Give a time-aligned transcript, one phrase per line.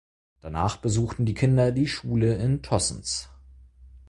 [0.41, 3.29] Danach besuchten die Kinder die Schule in Tossens.